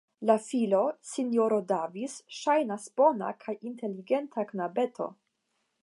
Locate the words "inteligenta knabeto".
3.73-5.13